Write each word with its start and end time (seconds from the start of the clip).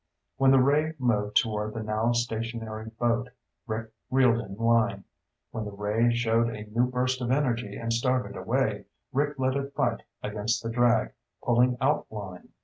When 0.37 0.49
the 0.49 0.57
ray 0.59 0.93
moved 0.97 1.37
toward 1.37 1.75
the 1.75 1.83
now 1.83 2.11
stationary 2.13 2.89
boat, 2.99 3.29
Rick 3.67 3.91
reeled 4.09 4.39
in 4.43 4.55
line. 4.55 5.03
When 5.51 5.63
the 5.63 5.71
ray 5.71 6.11
showed 6.15 6.49
a 6.49 6.63
new 6.63 6.89
burst 6.89 7.21
of 7.21 7.29
energy 7.29 7.75
and 7.77 7.93
started 7.93 8.35
away, 8.35 8.85
Rick 9.13 9.37
let 9.37 9.55
it 9.55 9.75
fight 9.75 10.01
against 10.23 10.63
the 10.63 10.71
drag, 10.71 11.11
pulling 11.43 11.77
out 11.81 12.11
line. 12.11 12.49